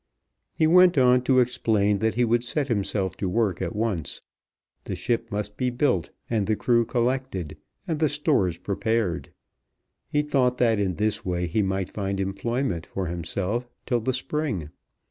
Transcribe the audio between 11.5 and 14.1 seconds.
might find employment for himself till